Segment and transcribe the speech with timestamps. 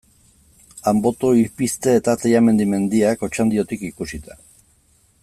[0.91, 4.39] Anboto, Ipizte eta Tellamendi mendiak, Otxandiotik ikusita.